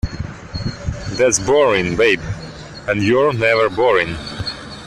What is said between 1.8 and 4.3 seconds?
babe, and you're never boring!